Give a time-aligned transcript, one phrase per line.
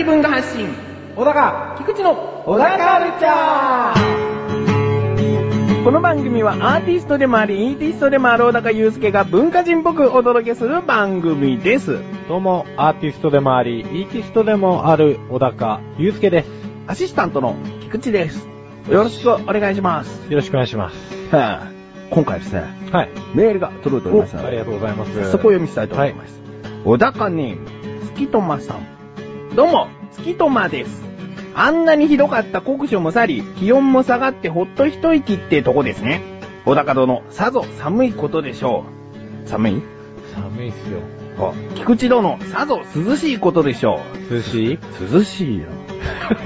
[0.00, 0.66] 小高的文化発信、
[1.14, 11.98] 小高、菊池の小高カルチャーこの番組はアーティストでもあり、イーティストでもある小高祐介が文化人っぽくお届けする番組です。
[12.28, 16.50] どうも、アーティストでもあり、イーティストでもある小高祐介です。
[16.86, 18.48] アシスタントの菊池です。
[18.88, 20.22] よろしくお願いします。
[20.30, 20.96] よろしくお願いします。
[21.30, 21.68] はあ、
[22.08, 23.10] 今回ですね、はい。
[23.34, 25.12] メールが届いておりおますので、ありがとうございます。
[25.12, 26.40] 早速お読みしたいと思います。
[26.86, 27.66] 小高ネーム、
[28.14, 28.99] 月とまさん。
[29.54, 31.02] どうも、月とまです。
[31.54, 36.22] あんなにひどかった酷暑も去り、気温も下がってほっと一息ってとこですね。
[36.64, 38.84] 小高殿、さぞ寒いことでしょ
[39.44, 39.48] う。
[39.48, 39.82] 寒い？
[40.34, 41.00] 寒いっすよ。
[41.38, 44.74] あ菊池殿、さぞ涼しいことでしょ涼しい？
[44.74, 44.78] う
[45.12, 45.64] 涼しいよ。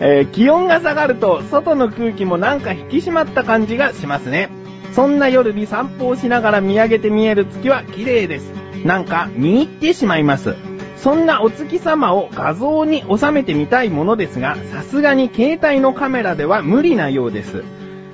[0.00, 4.48] えー気温が下がると、外の空気もなんか引き締まった感じがしますね。
[4.92, 8.50] そんな夜に散歩をしながら見上げて見える月は綺麗です。
[8.86, 10.54] なんか見入ってしまいます。
[10.96, 17.64] そんなお月様を画像に収めてみたいものですが、さすがに携帯のカメラでは無理なようです。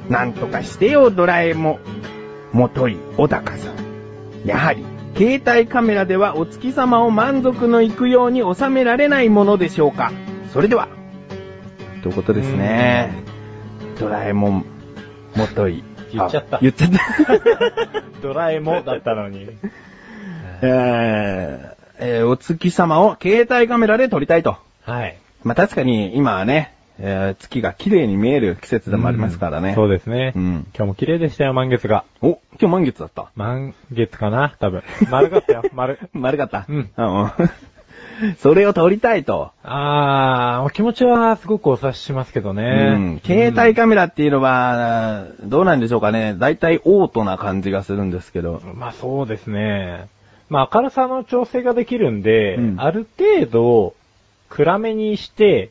[0.08, 1.78] なんとかしてよ、ドラえも
[2.52, 2.56] ん。
[2.56, 4.48] もとい、小高さん。
[4.48, 10.10] やはり、携帯カメラではお月様を満足のいくように収められないものでしょうか。
[10.54, 10.88] それでは。
[12.02, 13.12] ということですね。
[14.00, 14.64] ドラえもん、
[15.36, 15.84] もとい。
[16.12, 17.00] 言っちゃったあ言っちゃった。
[18.22, 19.50] ドラえもんだったのに。
[20.62, 24.56] えーえーお月様を携帯カメラで撮りたいと。
[24.84, 25.16] はい。
[25.44, 29.74] まあ、確かに今はね、えー月が綺麗に見える季節でもありますからね。
[29.74, 30.32] そうですね。
[30.34, 32.04] うん今日も綺麗でしたよ、満月が。
[32.22, 33.30] お、今日満月だった。
[33.36, 34.54] 満月かな？
[34.60, 34.82] 多分。
[35.10, 35.98] 丸かったよ、 丸。
[36.12, 36.64] 丸かった？
[36.68, 37.30] うんうん。
[38.38, 39.50] それを撮りたいと。
[39.64, 42.94] あー、お気持ちはすごくお察ししますけどうね。
[42.96, 43.20] ん。
[43.24, 46.34] 携帯カメラっていうのは、どうなんでしょうかね。
[46.38, 48.60] だいたいオートな感じがするんですけど。
[48.74, 50.06] まあそうですね。
[50.52, 53.94] まあ明るさの調整ができるんで、うんある程度
[54.50, 55.70] 暗めにして、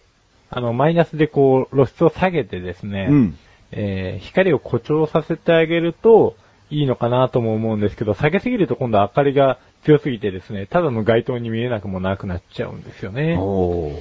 [0.50, 3.38] あのマイナスでこう露出を下げてですね、うん。
[3.72, 6.36] えー光を誇張させてあげると
[6.72, 13.38] いいのかなとも思うんですけど、下げすぎると今度明かりが強すぎてですね、ただの街灯に見えなくもなくなっちゃうんですよね。
[13.40, 14.00] おー。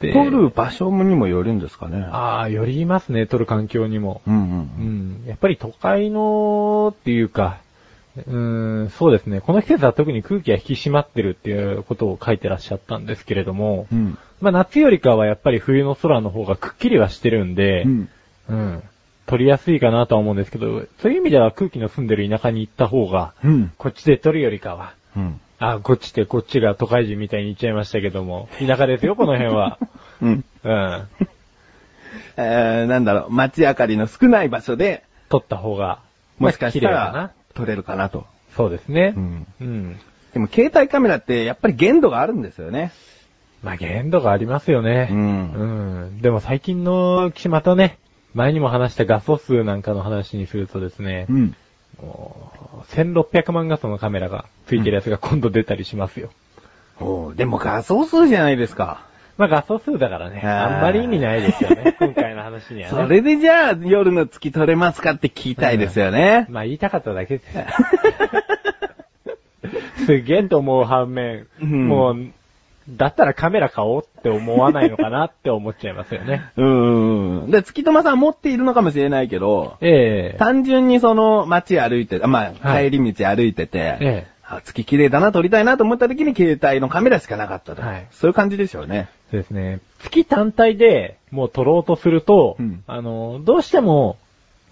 [0.00, 2.02] で撮る場所にもよるんですかね。
[2.04, 4.22] ああ、よりいますね、撮る環境にも。
[4.28, 4.38] うんう。
[4.38, 5.26] うんん。
[5.26, 7.58] やっぱり都会のっていうか、
[8.16, 9.40] うーん、そうですね。
[9.40, 14.18] この季節は特に空気が引き締まってるっていうことを書いてらっしゃったんですけれども、うん。
[14.40, 18.08] まあ夏よりかはやっぱり冬の空の方がくっきりはしてるんで、うん。
[18.48, 18.82] うん。
[19.26, 23.72] 撮りやすいかなとは思うんですけど、そういう意味では空気の澄んでる田舎に行った方が、うん。
[23.78, 25.40] こっちで撮るよりかは、うん。
[25.60, 29.78] あ、こっちってこっちが都会人みたいに言っちゃいましたけども、田舎ですよ、この辺は。
[30.20, 30.44] うん。
[30.64, 31.06] うん。
[32.36, 36.00] えー、なんだろう、街明かりの少ない場所で、撮った方が、
[36.38, 38.26] もしかしたら、撮れるかなと。
[38.56, 39.14] そうですね。
[39.16, 39.46] うん。
[39.60, 40.00] うん。
[40.32, 42.92] でも携帯カメラってやっぱり限度があるんですよね。
[43.62, 45.08] まあ、限度がありますよね。
[45.10, 46.22] うんうん。
[46.22, 47.98] でも最近の機種またね、
[48.32, 51.54] 前にも話した画素数なんかの話にするとですね、ん。
[52.00, 56.30] もう1600万画素のカメラがついてるやつが今度出たりしますよ。
[57.00, 59.06] おーでも画素数じゃないですか。
[59.40, 62.94] まあ画素数だからね、あんまり意味ないですよね、 今回の話にはね。
[62.94, 66.44] それでじゃあ夜の月撮れますかって聞きたいですよね。
[66.50, 67.64] まあ言いたかっただけですよ。
[70.04, 72.26] すげえと思う反面、うんもう、
[72.90, 76.50] だったらカメラ買おうって思わないのかなって思っちゃいますよね。
[76.56, 77.50] うんうん。
[77.50, 87.82] で、月友さん持っているのかもしれないけど、ええ単純にその街歩いて、あまあ、はい帰り道歩いてて、ええあ月綺麗だな、撮りたいなと思った時に携帯のカメラしかなかったと。
[87.82, 89.08] はいそういう感じでしょうね。
[89.30, 89.78] そうですね。
[90.00, 94.18] 月単体でもう撮ろうとすると、うんあの、どうしても、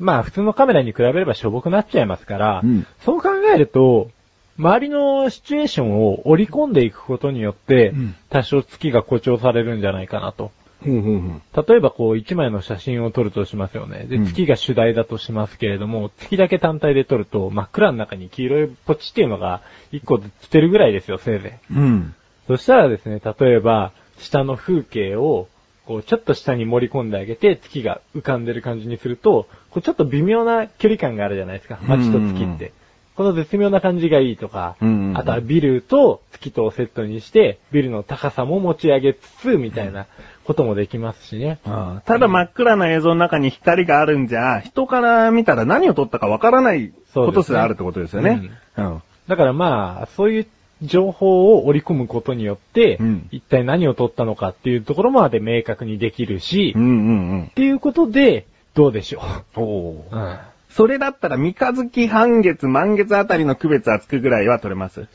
[0.00, 4.10] まあ普通のカメラに比べればしょぼくなっちゃいますから、うんそう考えると、
[4.58, 10.50] 周りのシチュエーションを織り込んでいくことによって、うん多少月が誇張されるんじゃないかなと。
[10.84, 14.04] 例えばこう一枚の写真を撮るとしますよね。
[14.04, 21.74] で、うん月が主題だとしますけれども、月だけ単体で撮ると真っ暗の中に黄色いポチっていうのが一個ずつてるぐらいですよ、せいぜい。
[21.74, 22.14] うん。
[22.48, 25.48] そしたらですね、例えば、下の風景を、
[25.84, 31.78] こう、ちょっと下に盛り込んであげて、月が浮かんでる感じにすると、こう、ちょっと微妙な距離感があるじゃないですか。
[31.82, 32.72] 街と月って。
[33.18, 40.06] この絶妙な感じがいいとか、うんうんうんあとはビルと月とをセットにして、ビルの高さも持ち上げつつ、みたいな
[40.44, 41.58] こともできますしね。
[41.64, 48.50] ああただ真っ暗な映像の中に光があるんじゃ、人から見たら何を撮ったかわからないことすらあるってことですよね。
[48.76, 49.02] うん。
[49.26, 50.46] だからまあ、そういっ
[50.82, 59.22] 情報を織り込むことによって、うん一体何を取ったのかっていうところまで明確にできるし、っうんうんていうことで、どうでしょ
[59.56, 59.62] うん。
[59.64, 60.04] おう。
[60.12, 60.38] うん。
[60.78, 65.08] それだったら三日月、半月、満月あたりの区別はつくぐらいは取れます。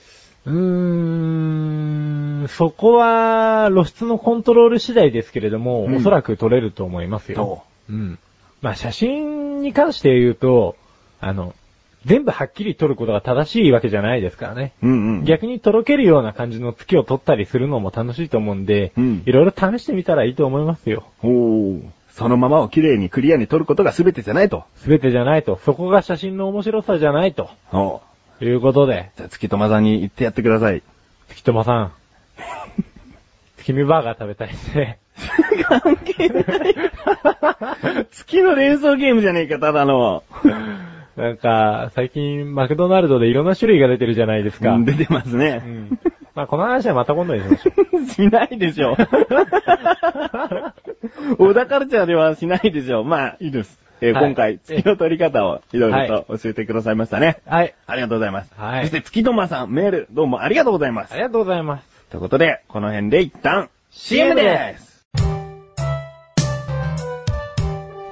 [0.45, 0.53] うー
[2.43, 7.63] ん、そこは露出のコントロール次第ですけれども、うんおそらく撮れると思いますよ。
[7.89, 7.93] う？
[7.93, 8.19] ん。
[8.61, 10.75] まあ写真に関して言うと、
[11.21, 11.55] あの、
[12.03, 14.73] 全部はっきり撮ることが正しいわけじゃないですからね。
[14.83, 15.23] うんうん。
[15.23, 21.05] 逆にとろけるような感じの月を撮ったりするのも楽しいと思うんで、うんいろいろ試してみたらいいと思いますよ。
[21.23, 21.83] おー
[22.15, 24.65] そのままを綺麗にクリアに撮ることが全てじゃないと。
[24.75, 25.59] すべてじゃないと。
[25.65, 27.49] そこが写真の面白さじゃないと。
[27.71, 28.01] お
[28.39, 30.83] いうことで、じゃあ月友さんに言ってやってください。
[31.29, 31.91] 月友さん。
[33.57, 34.99] 月見バーガー食べたいですね。
[35.63, 36.75] 関係ない。
[38.11, 40.23] 月の連想ゲームじゃねえか、ただの。
[41.15, 44.73] なんか、最近マクドナルドでいろんな種類が出てるじゃないですか。
[44.73, 45.57] うん出てますうね。
[45.57, 45.99] ん。
[46.35, 48.05] まあこの話はまた今度にしましょう。
[48.09, 48.95] しないでしょ。
[51.37, 53.03] 小田カルチャーではしないでしょ。
[53.03, 53.79] まあ、いいです。
[54.01, 57.37] えーはい今回、月の取り方をいろいろと教えてくださいましたね。
[57.45, 57.73] はい。
[57.87, 58.53] ありがとうございます。
[58.57, 61.15] はいそして月友さん、メール、どうもありがとうございますあ。
[61.15, 61.87] りがとうございます。
[62.09, 64.92] ということで、この辺で一旦、CM です。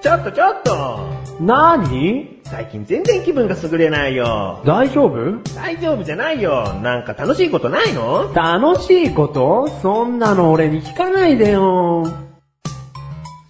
[0.02, 1.00] ちょっとちょっと
[1.40, 2.42] 何？
[2.46, 4.62] 最近全然気分が優れないよ。
[4.66, 5.44] 大丈夫？
[5.54, 6.74] 大丈夫じゃないよ。
[6.82, 8.34] なんか楽しいことないの？
[8.34, 9.68] 楽しいこと？
[9.84, 12.08] そんなの俺に聞かないでよ。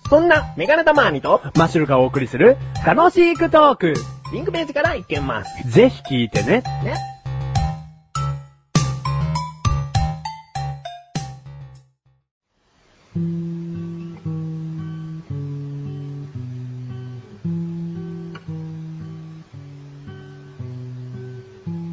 [0.10, 3.94] そんな、メガネタマーニと、マッシュルがお送りする楽しくトーク。
[4.34, 5.70] リンクページからいけます。
[5.70, 6.64] ぜひ聞いてね。
[6.84, 6.96] ね。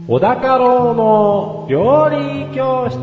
[0.08, 2.96] 小高郎の料理教室。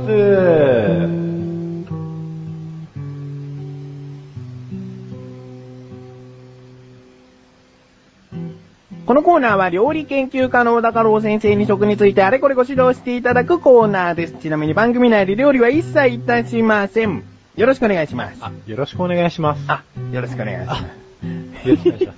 [9.06, 14.34] このコーナーは料理研究家の小高郎先生に食についてあれこれご指導していただくコーナーです。
[14.42, 17.24] ちなみに番組内で料理は一切いたしません。
[17.56, 18.40] よろしくお願いします。
[18.42, 19.64] あ、よろしくお願いします。
[19.68, 20.82] あ、よろしくお願いします。
[21.70, 22.14] よろしくお願いしま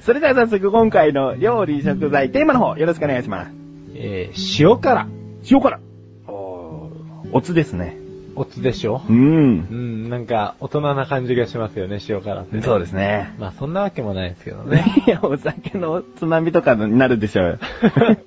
[0.06, 3.63] それでは早速今回の料理食材テーマの方よろしくお願いします。
[3.94, 5.08] えー、塩辛。
[5.50, 5.80] 塩辛。
[6.26, 7.96] おーおつですね。
[8.36, 9.00] おつでしょ？
[9.08, 9.12] う。
[9.12, 12.62] うんん、なんか、大人な感じがしますよね、塩辛って、ね。
[12.62, 13.32] そうですね。
[13.38, 14.84] まあ、そんなわけもないですけどね。
[15.06, 17.58] いや、お酒のつまみとかになるでしょうよ。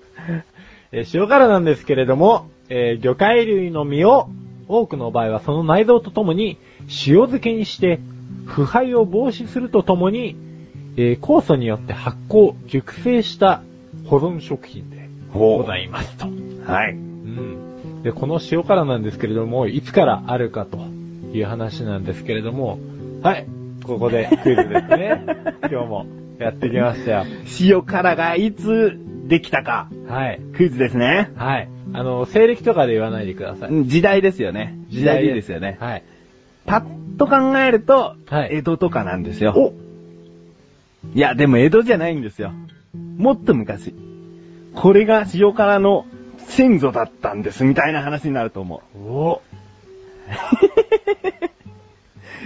[0.94, 4.30] えー塩辛なんですけれども、えー魚介類の身を、
[4.70, 8.00] 多くの場合はその内臓とともに、塩漬けにして、
[8.46, 10.38] 腐敗を防止するとともに、
[10.96, 13.62] えー酵素によって発酵、熟成した
[14.06, 14.97] 保存食品で
[15.38, 16.28] ございますと。
[16.72, 16.94] はい。
[16.94, 18.04] うん。
[18.04, 20.78] で、この塩辛なんですけれども、いつからあるかと
[21.34, 22.80] いう話なんですけれども、
[23.22, 23.48] はい。
[23.84, 25.24] ここでクイズですね。
[25.72, 26.06] 今日も
[26.40, 27.26] やってきましたよ。
[27.60, 30.40] 塩辛がいつできたか、はい。
[30.56, 31.32] クイズですね。
[31.36, 31.70] はい。
[31.94, 33.70] あの、西暦とかで言わないでください。
[33.70, 34.78] うん時代ですよね。
[34.90, 35.78] 時代でいいですよね。
[35.80, 36.04] はい。
[36.66, 39.74] パッと考えると、はい江戸とかなんですよ。
[41.14, 42.52] いや、でも江戸じゃないんですよ。
[43.18, 43.94] もっと昔。
[44.80, 46.06] これが塩辛の
[46.38, 48.98] 先祖だったんです、みたいな話になると思う。
[49.00, 49.42] お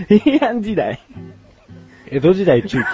[0.07, 1.01] 平安時代。
[2.09, 2.85] 江戸時代中期。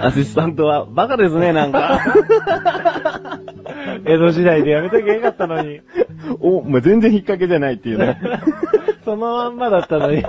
[0.00, 2.00] アシスタントはバカですね、なんか。
[4.04, 5.80] 江戸時代でやめときゃよかったのに。
[6.40, 8.20] お、もう全然引っ掛けじゃないっていうね。
[9.04, 10.24] そのまんまだったのに。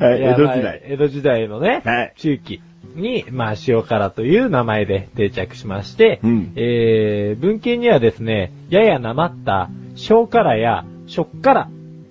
[0.04, 0.74] はい、や江戸時代まあ。
[0.84, 2.60] 江戸時代のね、はい中期
[2.94, 11.68] に、まあ、塩辛という名前で定着しまして、うんえー、文献にはですね、ややなまった小辛や食辛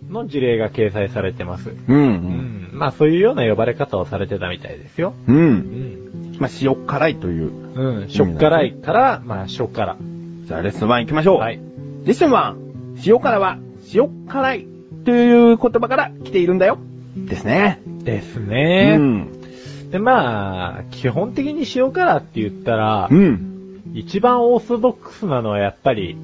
[0.09, 1.69] の事例が掲載されてます。
[1.69, 1.73] う。
[1.87, 5.13] うんん、まあ、そういうような呼ばれ方をされてたみたいですよ。
[5.27, 5.33] う。
[5.33, 6.35] うんん。
[6.39, 7.51] まあ、塩辛いという。
[7.75, 9.97] うん、食辛いから、まあ、食辛。
[10.45, 11.39] じゃあ、レッスン1行きましょう。
[11.39, 11.57] はい。
[11.57, 11.61] レ
[12.11, 12.55] ッスン1。
[13.05, 13.57] 塩辛は、
[13.93, 14.67] 塩辛い
[15.05, 16.79] という言葉から来ているんだよ。
[17.25, 17.79] ですね。
[18.03, 18.95] ですね。
[18.97, 19.89] うん。
[19.91, 23.81] で、まあ、基本的に塩辛って言ったら、うん。
[23.93, 26.17] 一番オーソドックスなのはやっぱり、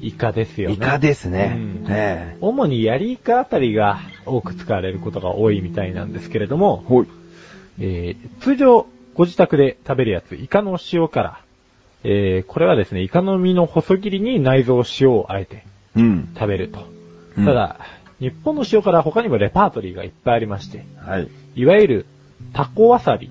[0.00, 0.74] イカですよね。
[0.74, 1.54] イカですね。
[1.56, 7.06] うんえ主にヤリイカあたりが多く使われることが多いみたいなんですけれどもえ、ほい。
[7.80, 11.38] えー通常ご自宅で食べるやつ、イカの塩辛。
[12.02, 15.64] えーこれはですね、イカの身の細切りに内臓塩をあえて
[15.96, 16.28] うん。
[16.34, 16.86] 食べると。
[17.38, 17.80] うんただ、
[18.20, 21.28] 日本の塩辛は他にもレパートリーがいっぱいありまして、はい。
[21.56, 22.06] いわゆる
[22.52, 23.30] タコわさび。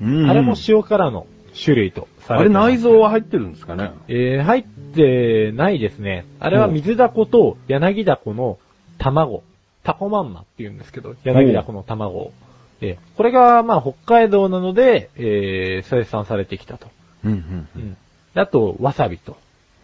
[0.00, 3.92] うんあれも塩辛の種類とさあれれてます内臓は入ってるんですかね？
[4.08, 4.64] えー、入っ
[4.94, 6.26] てないですね。
[6.40, 8.58] あれは水ダコと柳ダコの
[8.98, 9.42] 卵。
[9.84, 12.32] タコまんまって言うんですけど、柳ダコの卵。
[12.80, 16.88] えーこれが、まあ、北海道なので、えー、生産されてきたと。
[17.24, 17.96] うんうんうん。
[18.34, 19.36] であと、わさびと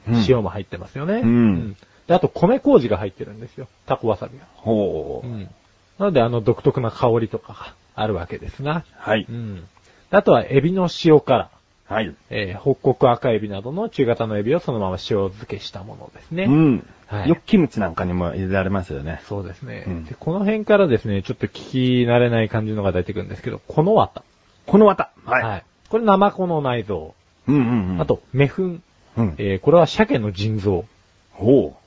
[0.09, 1.20] うん塩も入ってますよね。
[1.23, 1.76] うん
[2.11, 3.69] で、あと、米麹が入ってるんですよ。
[3.87, 4.45] タコわさびは。
[4.57, 5.29] ほう。
[5.29, 5.49] うん。
[5.97, 8.85] なので、あの、独特な香りとかがあるわけですな。
[8.97, 9.26] はい。
[9.31, 9.61] うん。
[9.61, 11.50] であとは、エビの塩辛。
[11.87, 12.12] はい。
[12.31, 16.47] えー、北国赤エビなどの中型のエビをそのまま塩漬けしたものですね。
[16.47, 16.87] うん。
[17.07, 19.21] はいよくキムチなんかにも入れられますよね。
[19.29, 20.17] そうですね、うんで。
[20.19, 24.25] この辺からですね、ちょっと聞き慣れない感じのが出てくるんですけど、この綿。
[24.67, 25.11] この綿。
[25.25, 25.64] はい。
[25.88, 27.14] これ、ナマコの内臓。
[27.47, 28.00] うんうんうん。
[28.00, 28.83] あ、と、メフン。
[29.17, 29.35] うん。
[29.38, 30.87] えー、これは鮭の腎臓。
[31.35, 31.79] ほうん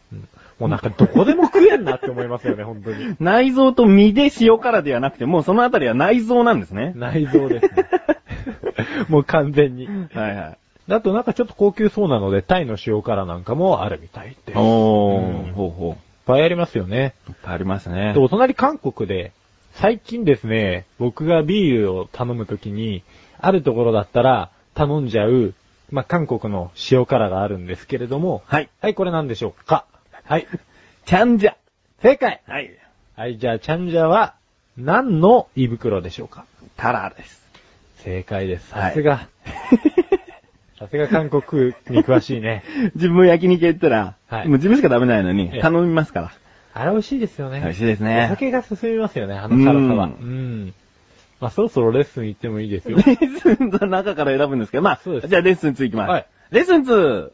[0.59, 3.09] もうなんかどこでも食えんなって思いますよね、本当に。
[3.09, 3.17] う。
[3.21, 6.93] 内臓と身で塩辛ではなくて、もうそのあたりは内臓なんですね。
[6.95, 7.89] 内臓ですね。
[9.09, 9.87] もう完全に。
[10.13, 10.57] はいはい。
[10.89, 14.51] あとなんかちょっと高級そうなので、タイの塩辛なんかもあるみたいで。
[14.51, 17.13] いっおー、うんほうほぱいありますよね。
[17.27, 17.31] う。
[17.31, 18.19] いっぱいありますねで、。
[18.19, 19.31] お隣韓国で、
[19.73, 23.03] 最近ですね、僕がビールを頼むときに、
[23.39, 25.53] あるところだったら頼んじゃう、
[25.91, 28.69] まあ、韓国の塩辛があるんですけれども、はい。
[28.81, 29.85] はい、これなんでしょうか？
[30.25, 30.47] はい。
[31.05, 31.55] ちゃんじゃ。
[32.01, 32.71] 正解はい。
[33.15, 34.35] はい、じゃあ、チャンジャは、
[34.77, 36.45] 何の胃袋でしょうか？
[36.77, 37.43] タラです。
[37.97, 38.73] 正解です。
[38.73, 39.27] はいさすが。
[40.79, 42.63] さすが韓国に詳しいね。
[42.95, 46.31] 自分焼肉行ったら、はいもう自分しか食べないのにええ頼みますから。
[46.73, 47.59] あれ美味しいですよね。
[47.61, 48.25] 美味しいですおね。
[48.29, 50.05] 酒が進みますよね、あの辛さは。
[50.07, 50.73] ううんん。
[51.39, 53.03] まあ、そろそろレッスン行ってもいいですよレ。
[53.03, 56.09] ッスンの中から選ぶんですけど、まあ、そうですじゃあレッスン2いきます。
[56.09, 57.31] はいレッスン 2!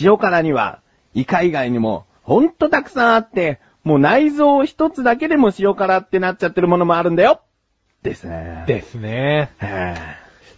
[0.00, 0.80] 塩辛には、
[1.14, 7.40] イカ以外にも、ほんとたくさんあって、もう内臓一つだけでも塩辛ってなっちゃってるものもあるんだよ
[8.02, 8.64] ですね。。
[8.66, 9.50] ですね。
[9.60, 9.94] へ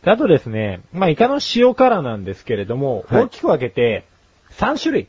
[0.03, 4.05] であとですね、まあ、イカの塩辛なんですけれども、はい大きく分けて、
[4.59, 5.09] 3種類、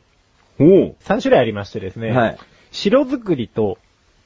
[0.60, 0.96] ぇおう。
[1.00, 2.38] 3種類ありましてですね、はい。
[2.70, 3.78] 白作りと、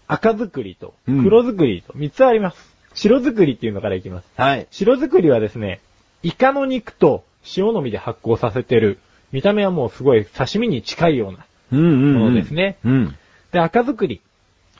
[0.06, 2.76] 赤作りと、うん黒作りと、3つあります。
[2.92, 4.28] 白作りっていうのからいきます。
[4.36, 4.66] はい。
[4.70, 5.80] 白作りはですね、
[6.22, 7.24] イカの肉と
[7.56, 8.98] 塩のみで発酵させてる、
[9.32, 12.78] 見た目はもうすごい刺身に近いようなうんうん、ものですね。
[12.84, 13.16] うん。
[13.52, 14.20] で、赤作り。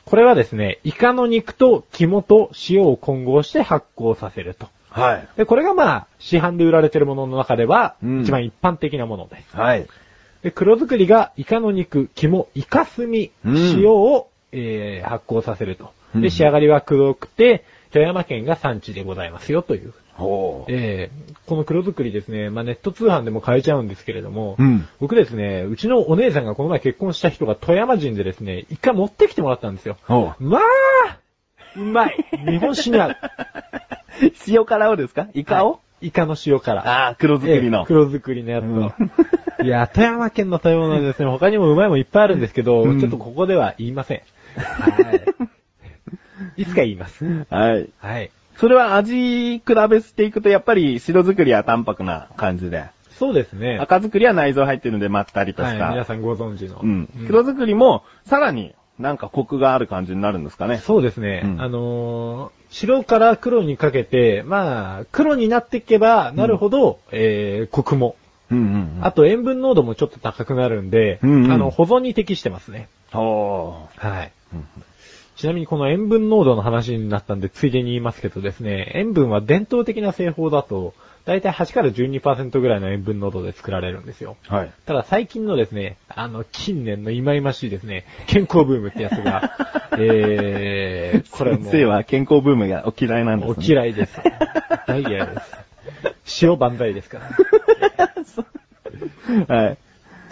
[0.05, 4.69] これはですね、イカの肉と肝と塩を混合して発酵させると。
[4.89, 5.27] はい。
[5.35, 9.55] で、これがまあ、市販で売られてるものの中では、うん一番一般的なものです。
[9.57, 9.85] はい。
[10.43, 15.91] で、黒作りが、イカの肉、肝、イカスミ、うん塩を、えー発酵させると。
[16.15, 19.93] うんで、仕上がりは黒くて、富山県が産地でございますよという。
[20.17, 20.71] ほう。
[20.71, 24.85] えーこの黒作りですね、まあネット通販でも買えちゃうんですけれども、うん。
[24.99, 29.95] 僕ですね、うちのお姉さんがこの前結婚した人が富山人でですね、一回持ってきてもらったんですよ。
[30.39, 30.61] まあ
[31.77, 33.15] うまい日本酒に合う。
[34.47, 35.27] 塩辛をですか？
[35.33, 36.87] イカを、はいイカの塩辛。
[36.87, 37.79] ああ、黒作りの。
[37.79, 38.91] ええ黒作りのやつを。
[39.63, 44.21] いや、富山県の食べ物はですね、他にもうまいもんいっぱいあるんですけど、うんちょっとここでは言いません。
[44.57, 45.13] は
[46.57, 46.61] い。
[46.61, 47.25] いつか言います。
[47.49, 47.89] はい。
[47.97, 48.29] はい。
[48.57, 52.85] それは味比べしていくと、やっぱり白作りは淡白な感じで。
[53.11, 53.79] そうですね。
[53.79, 55.89] 赤作りは内臓入ってるんでまったりとはい、した。
[55.89, 56.79] 皆さんご存知の。
[56.81, 57.09] うん。
[57.27, 60.77] 黒作りも、さらになんかコクがある感じになるんですかね。
[60.77, 61.41] そうですね。
[61.43, 68.17] うんあのー白から黒にかけて、まあ、黒になっていけばなるほど、えー、コクも。
[68.51, 68.65] うんうん
[68.97, 69.05] うん。
[69.05, 72.89] あと塩分濃度もちょっと高くなるんで、うんうんあの、保存に適してますね。
[73.13, 74.31] ほはい。
[74.53, 74.67] うん
[75.37, 84.35] ちなみにこの塩分濃度の話になったんで、ついでに言いますけどですね、塩分は伝統的な製法だと、だいたい8から12%ぐらいの塩分濃度で作られるんですよ。
[84.49, 84.53] う。
[84.53, 84.71] はい。
[84.87, 89.51] ただ最近のですね、あの、近年の忌々しいですね、健康ブームってやつが、
[89.99, 93.63] えー、これも先生は健康ブームがお嫌いなんです、おね。
[93.63, 94.19] 嫌いです。
[94.87, 95.39] 大嫌いで
[96.33, 96.45] す。
[96.45, 97.19] 塩万歳ですか
[99.47, 99.53] ら。
[99.55, 99.77] はい。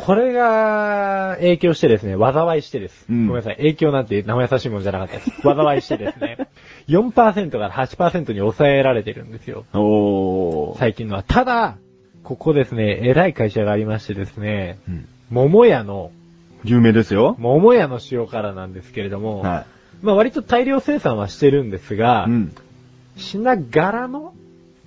[0.05, 3.07] これが影響してですね、災いしてです。
[3.09, 5.31] うんごめんなさい、影響なんて生優しいもんじゃなかったです。
[5.41, 6.47] 災いしてですね、
[6.87, 9.65] 4%から8%に抑えられてるんですよ。
[9.73, 10.77] おー。
[10.77, 11.23] 最近のは。
[11.23, 11.77] ただ、
[12.23, 16.11] ここですね、偉い会社がありましてですね、うん桃屋の、
[16.63, 17.35] 有名ですよ。
[17.39, 19.65] 桃屋の塩辛なんですけれども、は
[20.03, 22.31] まあ割と大量生産はしてるんですが、い。
[22.31, 22.55] うん。
[23.17, 24.35] しながらの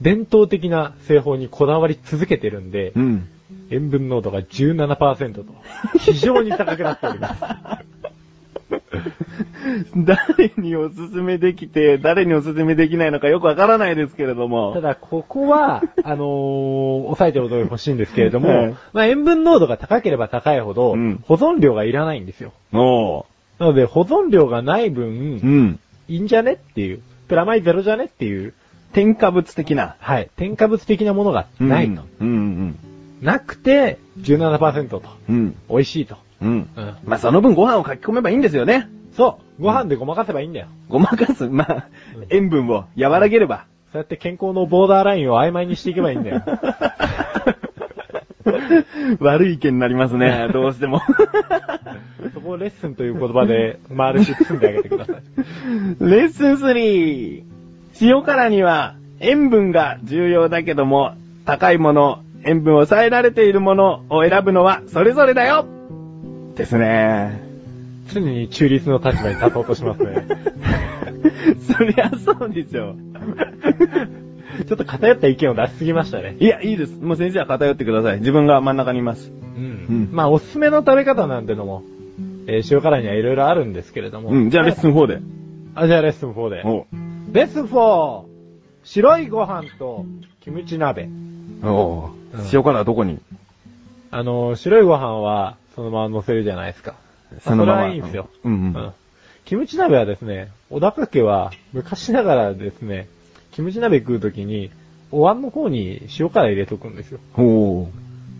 [0.00, 3.28] 伝統的な製法にこだわり続けてるんで、うん。
[3.70, 5.44] 塩分濃度が17%と、
[5.98, 7.40] 非常に高くなっております。
[9.96, 14.80] 誰におすすめできて、誰におすすめできないのかよくわからないですけれどたも。
[14.80, 22.52] だ、ここは、あのー抑えておいてほしいんですけれども、はいまあ、塩分濃度が高ければ高いほど、うん保存量がいらないんですよ。
[22.72, 23.24] おー。
[23.58, 25.10] なので、保存量がない分、う
[25.46, 25.80] ん。
[26.08, 28.54] いいんじゃねっていう、プラマイゼロじゃねっていう
[28.92, 29.96] 添加物的な。
[29.98, 30.30] はい。
[30.36, 32.02] 添加物的なものがないと。
[32.20, 32.28] うん。
[32.28, 32.78] うん
[33.20, 35.02] なくて、17%と。
[35.28, 35.36] うん。
[35.36, 35.56] うん。
[35.68, 36.16] 美味しいと。
[36.40, 36.68] うん。
[36.74, 36.96] うん。
[37.04, 38.88] まあ、その分ご飯を書き込めばいいんですよね。
[39.12, 39.62] そう。
[39.62, 40.68] ご飯でごまかせばいいんだよ。
[40.88, 41.88] ごまかす、まあ、
[42.30, 43.66] 塩分を和らげれば。
[43.92, 46.42] そうやって健康のボーダーラインを曖昧にしていけばいいんだよ。
[49.20, 51.00] 悪い意見になりますね、 どうしても。
[52.34, 55.16] そこをレッスンという言葉で丸し包んであげてください。
[56.00, 57.42] レッスン 3!
[58.00, 65.66] 塩辛には塩分が重要だけども、高いもの、塩分を抑えられているものを選ぶのはそれぞれだよ
[66.54, 67.40] ですね。
[68.12, 70.26] 常に中立の立場に立とうとしますね。
[71.60, 72.94] そりゃそうでしょ。
[74.66, 76.36] ちょっと偏った意見を出しすぎましたね。
[76.40, 77.00] いや、いいです。
[77.00, 78.18] もう先生は偏ってください。
[78.18, 79.30] 自分が真ん中にいます。
[79.30, 79.86] うん。
[79.88, 81.82] うんまあ、おすすめの食べ方なんてのも、
[82.46, 84.30] えー塩辛にはいろいろあるんですけれども。
[84.30, 85.20] うん、じゃあレッスン4で。
[85.74, 86.62] あ、じゃあレッスン4で。
[86.64, 86.86] お
[87.32, 88.22] レッスン 4!
[88.82, 90.06] 白いご飯と
[90.40, 91.08] キムチ鍋。
[91.62, 93.18] おううん塩辛はどこに？
[94.10, 96.94] あの、白いご飯はそのまま乗せるじゃないですか。
[97.40, 98.28] それはいいんですよ。
[98.44, 98.60] うんうん。
[98.74, 98.92] うん。
[99.44, 103.08] キムチ鍋はですね、小高家は昔ながらですね、
[103.52, 104.70] キムチ鍋食うときに、
[105.10, 107.20] お椀の方に塩辛入れとくんですよ。
[107.36, 107.86] おう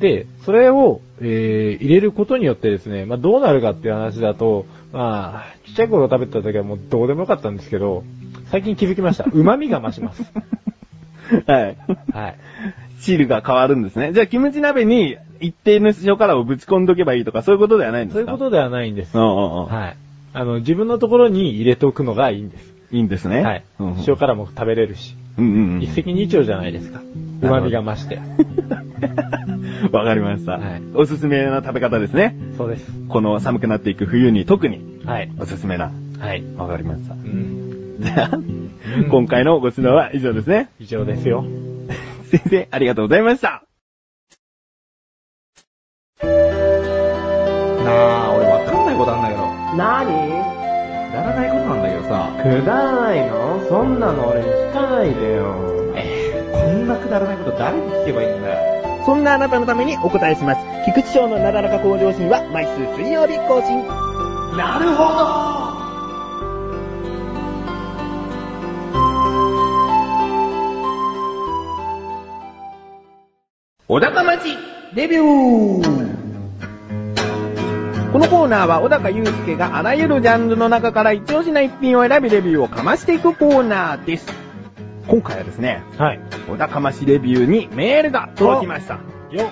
[0.01, 8.05] で、それを、えー、入れることによってですね、まあ、どうなるかっていう話だと、まあ、ちっちゃい頃食べた時はもうどうでもよかったんですけど、
[8.51, 9.25] 最近気づきました。
[9.25, 10.23] 旨味が増します。
[11.47, 11.77] はい。
[12.13, 12.37] はい。
[13.01, 14.13] 汁が変わるんですね。
[14.13, 18.19] じゃあ、キムチ鍋に一定の塩辛をぶち込んどけばいいとか、そういうことではないんですか？
[18.19, 19.17] そういうことではないんです。
[19.17, 19.67] うんうんうん。
[19.67, 19.97] はい。
[20.35, 22.75] あの、自分のところに入れておくのがいいんです。
[22.91, 23.43] いいんですね。
[23.43, 24.05] はいうんうん。
[24.07, 25.83] 塩辛も食べれるし、うんうんうん。
[25.83, 27.01] 一石二鳥じゃないですか。
[27.41, 28.19] 旨味が増して。
[29.93, 30.53] わかりました。
[30.53, 32.35] はいおすすめな食べ方ですね。
[32.57, 32.91] そうです。
[33.09, 35.31] この寒くなっていく冬に特にはい。
[35.39, 35.93] おすすめな。
[36.19, 36.43] はい。
[36.57, 37.17] わかりましたう。
[37.19, 37.68] ん。
[37.99, 38.39] じゃあ、
[39.11, 40.71] 今回のご指導は以上ですね。
[40.79, 41.45] 以上ですよ。
[42.31, 43.65] 先生、ありがとうございました。
[46.23, 46.29] な
[47.91, 49.41] あ、俺わかんないことあんだけど。
[49.77, 50.11] なに
[51.11, 52.31] くだらないことなんだけどさ。
[52.43, 53.67] くだらないの？
[53.69, 55.93] そんなの俺に聞かないでよ。
[55.97, 59.05] えー、こんなくだらないこと誰に聞けばいいんだよ。
[59.05, 60.61] そんなあなたのためにお答えします。
[60.87, 63.87] 菊池賞のなだらか向上心は毎週水曜日更新。
[64.57, 65.78] なるほ
[73.91, 74.55] 小高町
[74.95, 76.13] デビュー
[78.13, 84.27] このコーナーは小高祐介があらゆるジャンルの中から一押しな一品を選びレビューをかましていくコーナーです。
[85.07, 86.21] 今回はですね、はい。
[86.51, 88.97] 小高町レビューにメールが届きました。
[89.31, 89.49] よ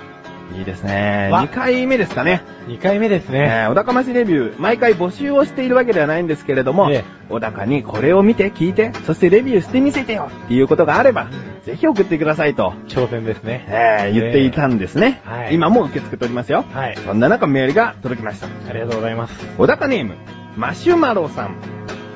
[0.56, 1.28] いいですね。
[1.30, 2.42] わ2回目ですかね。
[2.66, 3.46] 2回目ですね。
[3.46, 11.28] えー、小高町レビュー、毎回募集をしているわけではないんですけれども、ええ小高にこれを見て、聞いて、そしてレビューしてみせてよっていうことがあれば、
[11.64, 13.66] ぜひ送ってくださいと、挑戦ですね。
[13.68, 15.20] えー、言っていたんですね。
[15.24, 16.64] はい今も受け付けておりますよ。
[16.72, 16.96] はい。
[16.96, 18.46] そんな中メールが届きました。
[18.46, 19.46] ありがとうございます。
[19.58, 20.14] 小高ネーム、
[20.56, 21.56] マシュマロさん。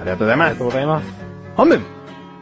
[0.00, 0.66] ありがとうございますありがとう。
[0.66, 1.06] ございます。
[1.56, 1.82] 本文、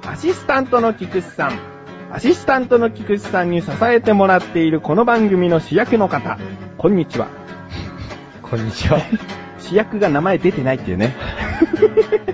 [0.06, 1.77] アシスタントの菊池さん。
[2.10, 6.38] アシスタントの菊池さんに支えてもらっているこの番組の主役の方、
[6.78, 7.28] こんにちは。
[8.40, 8.98] こんにちは。
[9.60, 11.14] 主役が名前出てないっていうね。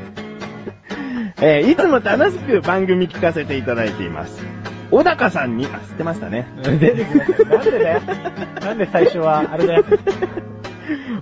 [1.43, 4.47] えーいつも楽しく番組聞かせていただいています。
[4.93, 6.47] 小高さんに、あ、知ってましたね。
[6.63, 7.45] 出てきました。
[7.57, 8.01] なんでだよ。
[8.65, 9.85] なんで最初は、あれだよ。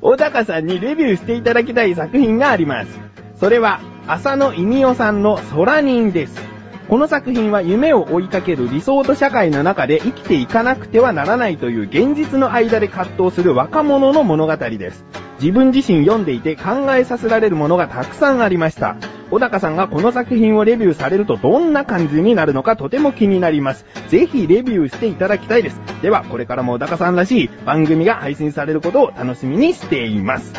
[0.03, 3.01] 小高さんにレビューしていただきたい作品があります。
[3.37, 6.52] それは、浅野稲代さんの空人です。
[6.93, 15.07] この作品は夢を追いかける理想と社会の中で生きていかなくてはならないという現実の間で葛藤する若者の物語です。
[15.41, 18.99] 自分自身読んでいて考えさせられるものがたくさんありました。
[19.31, 23.87] 小高さんがこの作品をレビューされるとどんな感じになるのかとても気になります。
[24.09, 25.81] ぜひレビューしていただきたいです。
[26.03, 30.53] では、これからも小高さんらしい番組が配信されることを楽しみにしています。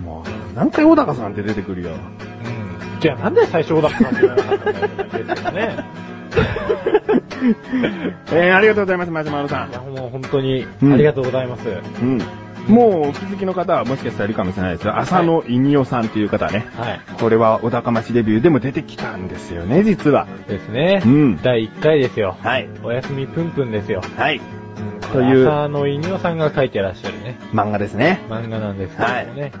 [0.00, 1.90] もう、何回小高さんって出てくるよ。
[3.14, 3.18] うん。
[3.18, 4.34] じゃあなんで最初だったんだよ
[5.52, 5.84] ね。
[8.32, 11.68] えー、ありがとうございます、マシュマロさいや、もう本当に、うんありがとうございます。
[11.68, 11.72] ん。
[12.02, 12.22] うん。
[12.68, 14.96] もうお気づきの方はもしかしたらいるかもしれないですよ。
[14.98, 16.66] 浅野稲代さんという方ね。
[16.76, 17.00] はい。
[17.20, 20.26] これは小高町デビューでも出てきたんですよね、実は。
[20.48, 21.00] ですね。
[21.04, 22.36] うん第1回ですよ。
[22.40, 22.68] はい。
[22.82, 24.02] おやすみぷんぷんですよ。
[24.16, 24.38] はい。
[24.38, 28.20] うんという浅野稲代さんが書いてらっしゃるね、漫画ですね。
[28.28, 29.52] 漫画なんですけどもね。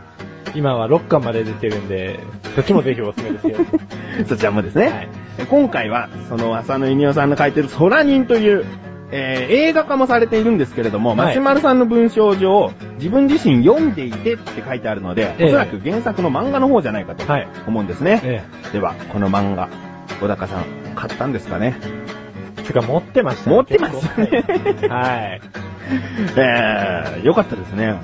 [0.56, 2.18] 今は6巻まで出てるんで、
[2.54, 3.58] そっちもぜひおすすめですよ。
[4.26, 4.86] そちらもですね。
[4.86, 8.64] はいえ今回は、その浅野稲代さんの書いてる空人という、
[9.12, 18.20] えー映画化もされているんですけれども、はいマシュマルさんの文章上、自分自身読んでいてって書いてあるので、ええおそらく原作の漫画の方じゃないかとはい思うんですね。
[18.24, 18.42] え
[18.72, 19.68] では、この漫画、
[20.20, 20.64] 小高さん、
[20.94, 21.76] 買ったんですかね？
[22.64, 25.40] つか持ってましたね持ってますね結構はい。
[26.36, 27.86] ええよかったですね。
[27.88, 27.98] はい。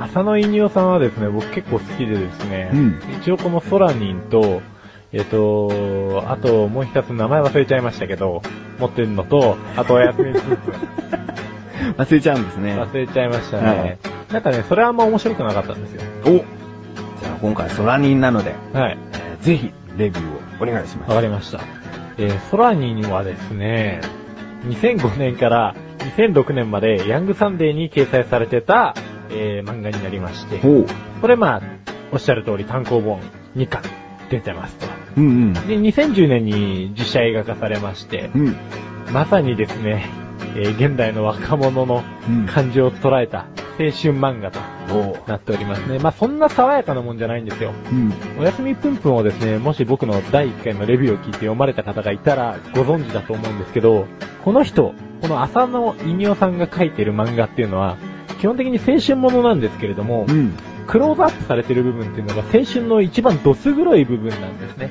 [0.00, 4.62] 浅野稲夫さんはですね、僕結構好きでですね、うん一応このソラニンと、
[5.12, 8.42] えっ、と、あともう一つ名前忘れちゃいましたけど、
[8.78, 10.72] 持ってるのと、あとお休みスープ
[11.96, 12.76] 忘れちゃうんですね。
[12.76, 13.66] 忘れちゃいましたね。
[13.66, 13.98] はい
[14.32, 16.02] なんかね、それはあんま面白くなかったんですよ。
[16.24, 16.42] おじゃ
[17.34, 18.98] あ今回ソラニンなので、はい。
[19.12, 21.10] えーぜひレビューをお願いします。
[21.10, 21.60] わかりました。
[22.16, 24.00] えー、ソラニンはですね、
[24.66, 28.94] 2005年から2006年までヤングサンデーに掲載されてた、
[29.30, 30.86] えー漫画になりまして、ほう。
[31.20, 31.62] これまあ、
[32.12, 33.20] おっしゃる通り単行本
[33.56, 33.82] 2巻
[34.30, 34.86] 出てますと。
[35.16, 35.52] うんうん。
[35.52, 38.56] で、2010年に実写映画化されまして、うん。
[39.12, 40.08] まさにですね、
[40.56, 43.46] えー現代の若者のうん感情を捉えた
[43.78, 44.73] 青春漫画とお
[45.26, 45.98] なっておりますね。
[45.98, 47.72] まあそんな爽やかなもんじゃないんですよ。
[47.90, 48.12] うん。
[48.38, 54.06] おやすみぷんぷんをですね、もし僕の第1回のレビューを聞いて読まれた方がいたらご存知だと思うんですけど、
[54.44, 57.96] この人、この浅野稲夫さんが書いてる漫画っていうのは、
[58.40, 60.54] 基本的に青春ものなんですけれども、うん。
[60.86, 64.90] クローズアップされてる部分っていうのが青春の一番ドス黒い部分なんですね。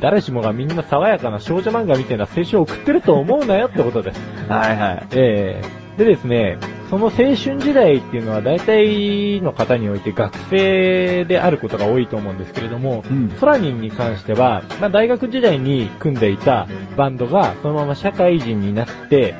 [0.00, 4.20] 誰しもがみんな爽やかな少女漫画みたいな青春を送ってると思うなよってことです。
[4.48, 5.06] はいはい。
[5.12, 19.34] ええでですね、その青春時代っていうのは大体の方において学生であることが多いと思うんですけれども、うんソラニンに関しては、まあ、大学時代に組んでいたバンドがそのまま社会人になって、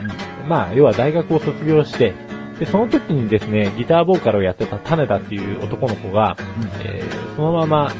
[0.49, 2.15] まあ、要は大学を卒業して、
[2.59, 6.37] で、その時にですね、ギターボーカルをやってた種田っていう男の子が、
[6.85, 7.93] えーそのまま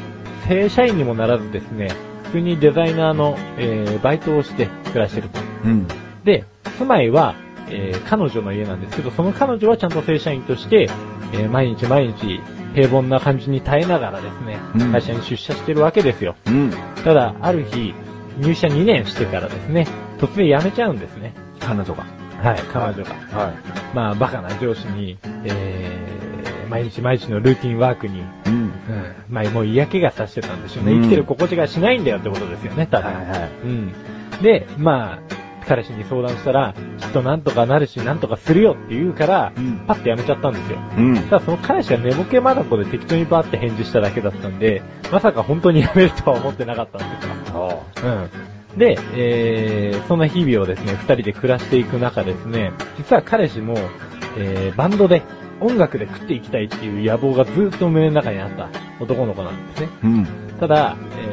[0.47, 1.89] 正社員にもならずですね、
[2.25, 5.39] 普通にデザイナーの、えーバイトをして暮らしてると。
[5.65, 5.87] うん。
[6.23, 6.45] で、
[6.77, 7.35] 住まいは、
[7.73, 10.89] えー彼女の家なんですけど、その彼女はちゃんと正社員として、
[11.33, 12.39] えー毎日毎日
[12.73, 16.35] 平凡な感じに耐えながらですね、うん会社に出社してるわけですよ。
[16.47, 16.71] うん。
[17.03, 17.93] ただ、ある日、
[18.39, 19.87] 入社2年してからですね、
[20.19, 21.33] 突然辞めちゃうんですね。
[21.59, 22.03] 彼女が。
[22.41, 23.11] はい、彼女が。
[23.37, 23.53] は
[23.93, 28.21] まあ、バカな上司に、えー、毎日毎日のルーティンワークに、い。
[28.47, 28.53] うん。
[28.53, 28.71] うん、
[29.29, 30.93] まあ、もう嫌気がさしてたんでしょうね。
[30.93, 33.13] うん生きてる心地がしないんだよってことですよね、多分。
[33.13, 33.93] はいはいうん。
[34.41, 40.79] で、まあ、彼氏に相談したら、きっとなんとかなるし、なんとかするよって言うから、うんパッとやめちゃったんですよ。
[40.97, 41.15] うん。
[41.29, 47.83] ただその彼氏が寝ぼけまだこで適当にバーって返事しただけだったんで、まさか本当にやめるとは思ってなかったんですよ。
[48.03, 48.77] うん。
[48.77, 53.75] で、えー、そんな日々をですね、二人で暮らしていく中ですね、実は彼氏も、
[54.37, 55.21] えー、バンドで、
[55.59, 59.89] 音楽で食っていきたいっていう野望がずっと胸の中にあった男の子なんですね。
[60.03, 60.27] うん。
[60.59, 61.32] ただ、え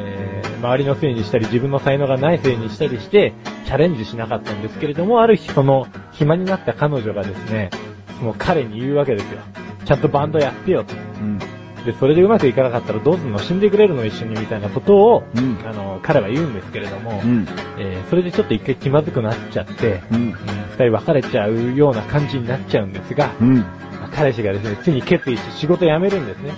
[0.61, 3.33] 周りのせいにしたり、自分の才能がないせいにしたりして、
[3.65, 7.71] チャレンジしなかったんですけれども、ある日その、暇になった彼女がですね、
[8.19, 9.39] その彼に言うわけですよ。
[9.85, 10.93] ちゃんとバンドやってよと。
[10.95, 11.39] うん。
[11.83, 13.39] で、それでうまくいかなかったらどうすんの？
[13.39, 17.47] 死んでくれるの一緒にみたいなことを、うんあの、彼は言うんですけれども、うん。
[17.79, 20.17] えーそれでちょっと一回気まずくなっちゃって、うん。
[20.17, 20.31] うん
[20.77, 23.55] 二人別れちゃうような感じになっちゃうんですが、うん。
[23.55, 23.63] ま
[24.05, 26.53] あ彼氏がですね、ついに決意して仕事辞めるんですね。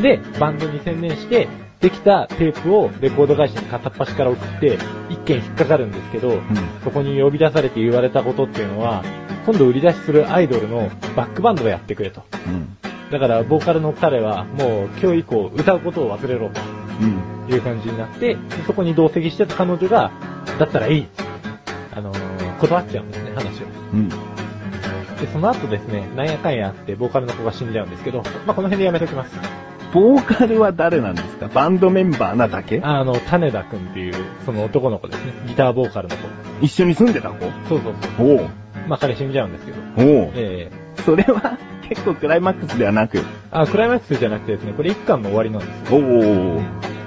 [0.00, 1.46] で、バンドに専念して、
[1.82, 4.78] できたテープをレコード会社に片っ端から送って、
[5.10, 6.40] 一件引っかかるんですけど、
[6.84, 9.02] そこに呼び出されて言われたことっていうのは、
[9.44, 12.22] 今度売り出しするアイドルのバックバンドがやってくれと。
[12.46, 12.76] うん。
[13.10, 16.52] だから、ボーカルの彼は、もう今日以降歌うことを忘れろ
[17.00, 17.48] うん。
[17.48, 20.12] という感じになって、でそこに同席してた彼女が、
[20.60, 21.06] だったらいい
[21.94, 23.66] あのー断っちゃうんですね、話を。
[23.92, 24.08] うん。
[24.08, 24.16] で、
[25.32, 29.32] その後ですね、なんやかんやあって、ボーカルの子が死んじゃうんですけど、まあ、この辺でやめときます。
[29.92, 31.48] ボーカルは誰なんですか？
[31.48, 32.80] バンドメンバーなだけ？
[32.82, 34.14] あの、種田くんっていう、
[34.46, 35.32] その男の子ですね。
[35.46, 36.22] ギターボーカルの子。
[36.62, 37.44] 一緒に住んでた子？
[37.68, 38.36] そうそうそう。
[38.38, 38.48] おう。
[38.88, 39.78] まあ、彼死んじゃうんですけど。
[39.98, 40.32] おう。
[40.34, 43.22] ええそれは結構クライマックスではなく？
[43.50, 45.98] あ、クライマックスじゃなくてですね、これ一巻の終わりなんですよ。
[45.98, 46.60] おお。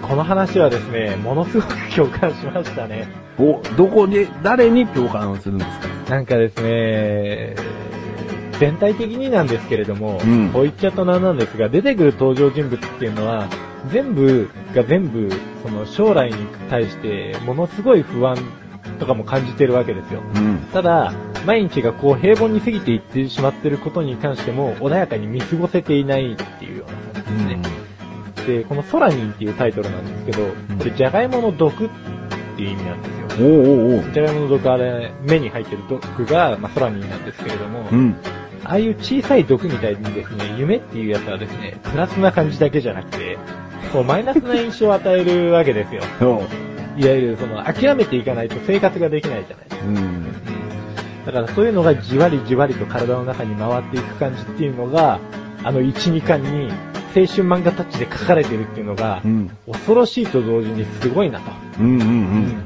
[0.07, 3.07] この話はですね、ものすごく共感しましたね。
[3.39, 6.11] お、どこで、誰に共感をするんですか？
[6.11, 7.55] なんかですね、
[8.59, 13.47] 全体的になんですけれども、うんこう言っちゃうとなんなんですが、出てくる登場人物っていうのは、
[13.91, 15.29] 全部が全部、
[15.63, 16.37] その将来に
[16.69, 18.37] 対して、ものすごい不安
[18.99, 20.21] とかも感じてるわけですよ。
[20.35, 20.57] うん。
[20.73, 21.13] ただ、
[21.45, 27.85] 毎日がこう平凡に過ぎていってしまってることに関しても、穏やかに見過ごせていないっていうような感じですね。
[28.47, 31.89] で、このソラニンっていうタイトルなんですけど、これ、ジャガイモの毒っ
[32.55, 33.47] ていう意味なんですよ。
[33.47, 34.03] おうおうおう。
[34.13, 38.15] ジャガイモの毒、あれ、目に入ってる毒が、まあ、ソラニンなんですけれども、うん。
[38.63, 43.37] ああいう小さい毒みたいにですね、夢っていうやつはですね、プラスな感じだけじゃなくて、
[43.91, 46.01] こう、マイナスな印象を与えるわけですよ。
[46.97, 49.87] いわゆる、その、諦めていかないと生活ができないじゃないですか。
[49.87, 50.25] うん。
[51.25, 55.19] だからそういうのがじわりじわりと体の中に回っていく感じっていうのが、
[55.63, 56.71] あの1、2巻に
[57.15, 59.49] 青春漫画タッチで書かれてるっていうのが、うん。
[59.71, 61.51] 恐ろしいと同時にすごいなと。
[61.79, 62.63] うんうんうん。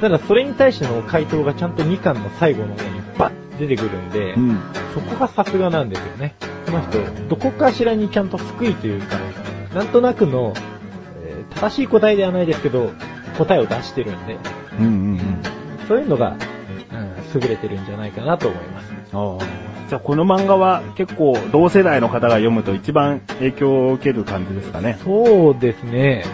[0.00, 4.60] ただそれに対しての回答がちゃんと2巻の最後の方にバッて出てくるんで、うん。
[4.94, 6.34] そこがさすがなんですよね。
[6.66, 9.16] この人、どこかしらにちゃんと救いというか、
[9.74, 10.52] なんとなくの、
[11.24, 12.90] えー正しい答えではないですけど、
[13.38, 14.38] 答えを出してるんで、
[14.78, 15.20] うんうんうん。
[15.86, 16.36] そういうのが、
[16.92, 18.92] うん、優れてるんじゃないかなと思います。
[19.88, 24.98] じゃあこの漫画は結構同世代の方が読むと一番影響を受ける感じですかね。
[25.04, 26.24] そうですね。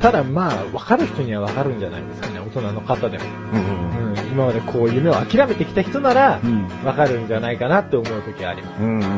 [0.00, 3.24] ただまあ、わかる人にはわかるんじゃないですかね、大人の方でも。
[3.52, 6.68] うんうん、今までこう夢を諦めてきた人ならう、ん。
[6.84, 8.82] わかるんじゃないかなって思う時はあります。
[8.82, 9.00] うんうんうん。
[9.00, 9.16] わか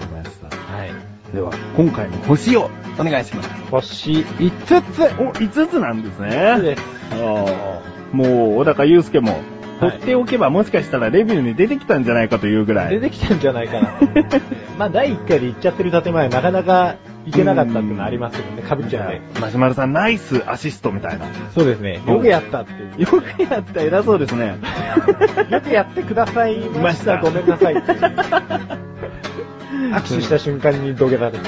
[0.00, 0.46] りました。
[0.56, 0.90] はい。
[1.34, 3.50] では、今回の星をお願いします。
[3.70, 6.60] 星5つお、5つなんですそうね。
[6.60, 6.82] です。
[7.12, 7.44] あ
[8.12, 8.16] あ。
[8.16, 9.36] もう、小高祐介も、
[9.86, 13.00] はい取っておけばもしかしたらレビューに出てきたんじゃないかというぐらい。
[13.00, 13.98] 出てきたんじゃないかな。
[14.78, 16.94] まあ、第1回で言っちゃってる建前、なかなか
[17.26, 19.20] いけなかったっていうのはありますけどね、かぶっちゃうんで。
[19.40, 21.26] マシュマロさんナイスアシストみたいな。
[21.54, 22.00] そうですね。
[22.06, 23.02] よくやったっていう。
[23.02, 24.56] よくやった、偉そうですね。
[25.50, 27.18] よくやってくださいました。
[27.18, 27.74] ごめんなさい。
[29.92, 31.44] 握手した瞬間に土下座です。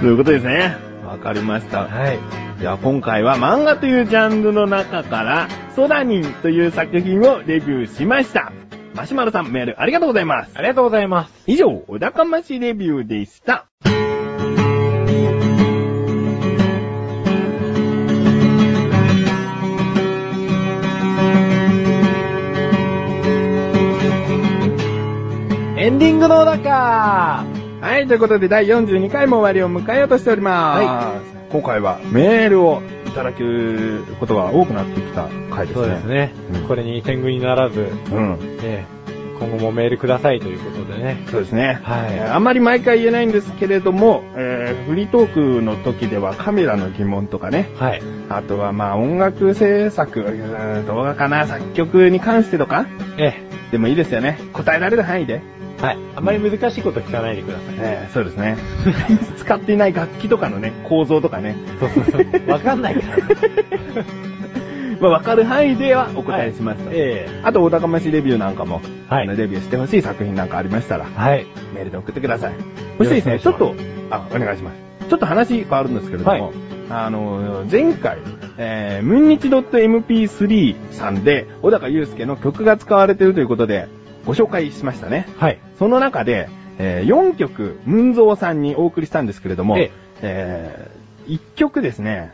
[0.00, 0.76] そういうことですね。
[1.06, 1.84] わかりました。
[1.84, 2.47] はい。
[2.58, 8.52] じゃあ今回は漫画というジャンルの中から、ソダニンという作品をレビューしました。
[8.96, 10.50] マシュマロさんメールありがとうございます。
[10.56, 11.32] ありがとうございます。
[11.46, 13.68] 以上、小高ましレビューでした。
[25.76, 27.44] エンディングの中
[27.80, 31.37] はい、ということで第42回も終わりを迎えようとしております。
[31.50, 35.82] 今回はメールをいただくことが多くなってきた回ですね。
[35.82, 36.32] そうですね。
[36.54, 37.84] うんこれに天狗にならず、う
[38.20, 38.38] ん。
[38.62, 38.98] ええ
[39.38, 41.22] 今後もメールくださいということでね。
[41.30, 41.78] そうですね。
[41.84, 48.02] はいえーあんまり毎回言えないんですけれども、えーフリートークの時ではカメラの疑問とかね、はい。
[48.28, 50.24] あとはまあ音楽制作、
[50.86, 53.34] 動画かな、作曲に関してとか、え
[53.70, 54.38] でもいいですよね。
[54.52, 55.40] 答えられる範囲で。
[55.78, 55.98] えはい。
[56.16, 57.74] あまり難しいこと聞かないでください。
[57.78, 58.56] えーそうですね。
[59.38, 62.50] 使っていない楽器とかのね、構造とかね、そうそうそう。
[62.50, 63.16] わかんないから。
[65.00, 66.90] まあわかる範囲ではお答えしますと。
[66.92, 71.46] ええあと、大高ましレビューなんかも、はいレビューしてほしい作品なんかありましたら、はい。
[71.74, 72.52] メールで送ってください。
[72.98, 73.74] そしてですね、ちょっと、
[74.10, 74.76] あ、お願いします。
[75.08, 78.16] ちょっと話変わるんですけれども、はいあの、前回、
[78.56, 83.88] えー、ムンニチ .mp3 さんで、小高祐介の曲が使われているということで、
[84.26, 85.26] ご紹介しましたね。
[85.38, 85.58] はい。
[85.78, 89.90] その中で、えー4曲、ムンゾーさんにお送りしたんですけれども、え
[90.22, 92.32] えー1曲ですね、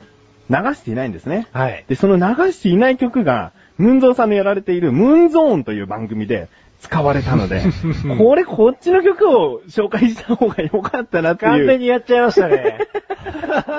[0.49, 1.49] 流していないんですね。
[1.53, 1.85] はい。
[1.89, 6.49] で、その流していない曲が、ムンゾーさんのやられているムンゾーンという番組で
[6.85, 7.63] 使われたので、
[8.19, 11.51] これこっちの曲を紹介した方が良かったなっていう。
[11.53, 12.79] 完全にやっちゃいましたね。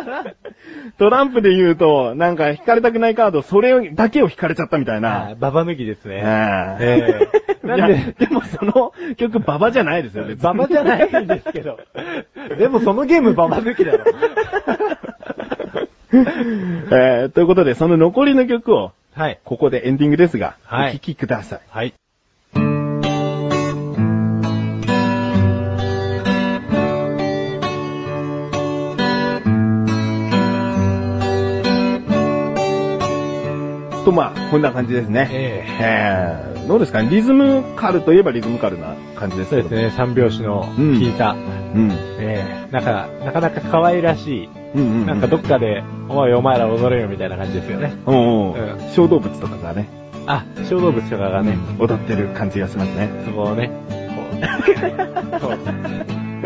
[0.97, 5.35] トランプで言うと、なんか引かれたくないカード、それだけを引かれちゃったみたいな。
[5.39, 6.23] ババ抜きですね。
[6.79, 7.29] ええ
[7.63, 10.35] えなんで、でもその曲ババじゃないですよね。
[10.35, 11.77] ババじゃないんですけど。
[12.57, 14.03] でもそのゲームババ抜きだろ。
[16.11, 19.39] えーということで、その残りの曲を、はい。
[19.43, 21.59] ここでエンディングですが、はいお聴きください。
[21.69, 21.93] はい。
[34.15, 35.29] まあ、こんな感じですね。
[35.31, 36.59] ええ。
[36.59, 37.01] ー、どうですか？
[37.03, 40.99] ねリズムカルといえばリズムカルな感じですそうですね、三拍子のうん。
[40.99, 41.91] 効いた、うん。
[42.19, 42.71] ええ。
[42.71, 45.05] なんか、なかなか可愛らしい、うんうんうん。
[45.05, 47.93] なんかどっかで、おいお前ら踊れよみたいな感じですよね。
[48.05, 48.19] うんう。
[48.19, 48.79] んうん。
[48.95, 49.87] 小動物とかがね、
[50.27, 53.09] あ、小動物とかがね、踊ってる感じがしますね。
[53.25, 53.69] そこをね、
[54.15, 54.23] こ
[55.37, 55.59] う、そう。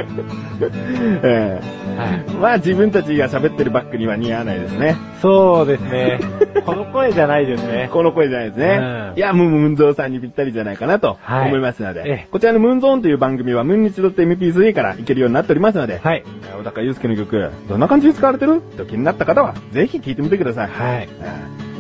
[1.24, 1.60] え
[1.98, 2.10] はい。
[2.26, 4.96] ー、まあ自分たちが喋ってるバックには似合わないですね。
[5.22, 6.20] そうですね。
[6.66, 7.90] この声じゃないですね。
[7.92, 8.80] この声じゃないですね。
[8.82, 16.24] うんいや、もうムンゾーさんにぴったりじゃないかなとはい思いますので、ええこちらのムンゾーンという番組はムンニチ .mp3 から行けるようになっておりますので、はい。
[16.58, 18.62] 小高祐介の曲、どんな感じで使われてる？
[18.78, 20.70] と気になった方は、ぜひ聴いてみてください。
[20.70, 21.08] はい。
[21.08, 21.10] う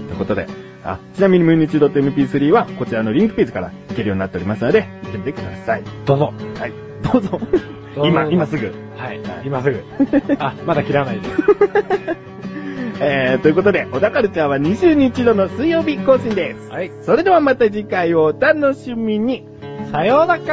[0.05, 0.47] んということで、
[0.83, 5.83] あ、ちなみにムンニチ .mp3 はこちらのリンクページから行けるようになっておりますので、行ってみてください。
[6.05, 6.33] どうぞ。
[6.59, 6.73] はい。
[7.13, 7.39] どうぞ。
[7.95, 8.73] 今、今すぐ。
[8.97, 9.19] はい。
[9.45, 9.83] 今すぐ。
[10.39, 11.27] あ、まだ切らないで。
[13.01, 16.69] えー、ということで、小田カルチャーは2週に1度の水曜日更新です。
[16.69, 16.91] はい。
[17.01, 19.47] それではまた次回をお楽しみに。
[19.91, 20.51] さようならさ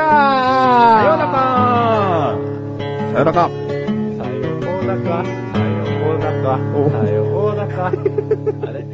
[1.04, 2.38] ようなら
[3.12, 3.52] さようならさよ
[4.80, 5.28] うならさ
[5.92, 6.56] ようなら
[7.02, 7.86] さようなら
[8.64, 8.85] あれ？